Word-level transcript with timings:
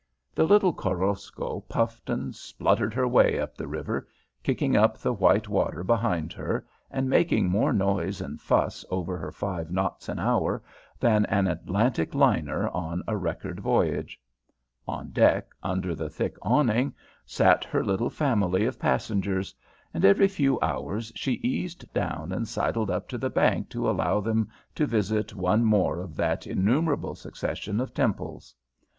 The 0.33 0.45
little 0.45 0.73
Korosko 0.73 1.61
puffed 1.69 2.09
and 2.09 2.33
spluttered 2.35 2.91
her 2.95 3.07
way 3.07 3.37
up 3.39 3.55
the 3.55 3.67
river, 3.67 4.07
kicking 4.41 4.75
up 4.75 4.97
the 4.97 5.13
white 5.13 5.47
water 5.47 5.83
behind 5.83 6.33
her, 6.33 6.65
and 6.89 7.07
making 7.07 7.47
more 7.47 7.71
noise 7.71 8.19
and 8.19 8.41
fuss 8.41 8.83
over 8.89 9.15
her 9.15 9.31
five 9.31 9.69
knots 9.69 10.09
an 10.09 10.17
hour 10.17 10.63
than 10.99 11.27
an 11.27 11.45
Atlantic 11.45 12.15
liner 12.15 12.67
on 12.69 13.03
a 13.07 13.15
record 13.15 13.59
voyage. 13.59 14.19
On 14.87 15.11
deck, 15.11 15.51
under 15.61 15.93
the 15.93 16.09
thick 16.09 16.35
awning, 16.41 16.95
sat 17.23 17.63
her 17.65 17.83
little 17.83 18.09
family 18.09 18.65
of 18.65 18.79
passengers, 18.79 19.53
and 19.93 20.03
every 20.03 20.27
few 20.27 20.59
hours 20.61 21.11
she 21.15 21.33
eased 21.33 21.93
down 21.93 22.31
and 22.31 22.47
sidled 22.47 22.89
up 22.89 23.07
to 23.09 23.19
the 23.19 23.29
bank 23.29 23.69
to 23.69 23.87
allow 23.87 24.19
them 24.19 24.49
to 24.73 24.87
visit 24.87 25.35
one 25.35 25.63
more 25.63 25.99
of 25.99 26.15
that 26.15 26.47
innumerable 26.47 27.13
succession 27.13 27.79
of 27.79 27.93
temples. 27.93 28.55